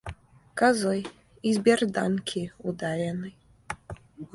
[0.55, 1.05] Козой,
[1.43, 3.37] из берданки ударенной.